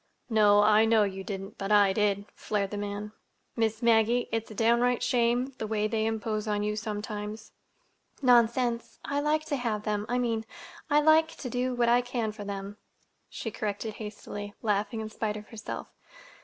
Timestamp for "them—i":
9.83-10.17